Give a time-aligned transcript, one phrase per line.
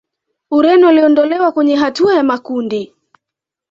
[0.51, 2.95] Ureno waliondolewa kwenye hatua ya makundi